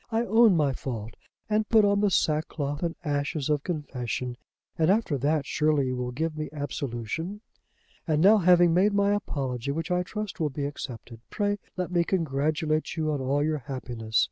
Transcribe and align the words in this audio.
I 0.11 0.25
own 0.25 0.57
my 0.57 0.73
fault 0.73 1.13
and 1.47 1.69
put 1.69 1.85
on 1.85 1.99
the 2.01 2.09
sackcloth 2.09 2.81
and 2.81 2.95
ashes 3.05 3.51
of 3.51 3.61
confession, 3.61 4.35
and, 4.75 4.89
after 4.89 5.15
that, 5.19 5.45
surely 5.45 5.89
you 5.89 5.95
will 5.95 6.09
give 6.09 6.35
me 6.35 6.49
absolution. 6.51 7.41
"And 8.07 8.19
now, 8.19 8.39
having 8.39 8.73
made 8.73 8.93
my 8.95 9.13
apology, 9.13 9.69
which 9.69 9.91
I 9.91 10.01
trust 10.01 10.39
will 10.39 10.49
be 10.49 10.65
accepted, 10.65 11.19
pray 11.29 11.59
let 11.77 11.91
me 11.91 12.03
congratulate 12.03 12.97
you 12.97 13.11
on 13.11 13.21
all 13.21 13.43
your 13.43 13.59
happiness. 13.59 14.19